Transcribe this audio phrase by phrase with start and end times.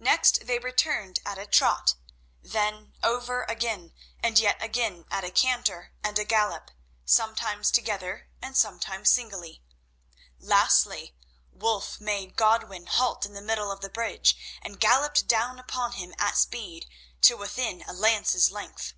[0.00, 1.94] Next they returned at a trot,
[2.42, 6.72] then over again, and yet again at a canter and a gallop,
[7.04, 9.62] sometimes together and sometimes singly.
[10.40, 11.14] Lastly,
[11.52, 16.16] Wulf made Godwin halt in the middle of the bridge and galloped down upon him
[16.18, 16.86] at speed,
[17.20, 18.94] till within a lance's length.